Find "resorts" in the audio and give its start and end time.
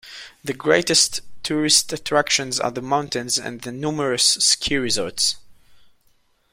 4.77-5.35